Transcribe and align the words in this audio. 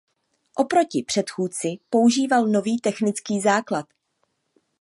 Oproti 0.55 1.03
předchůdci 1.03 1.77
používal 1.89 2.47
nový 2.47 2.79
technický 2.81 3.41
základ. 3.41 3.85